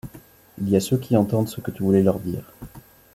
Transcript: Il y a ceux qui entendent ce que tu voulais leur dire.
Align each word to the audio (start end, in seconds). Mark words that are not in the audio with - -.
Il 0.57 0.67
y 0.67 0.75
a 0.75 0.79
ceux 0.79 0.97
qui 0.97 1.15
entendent 1.15 1.47
ce 1.47 1.61
que 1.61 1.69
tu 1.69 1.83
voulais 1.83 2.01
leur 2.01 2.19
dire. 2.19 2.51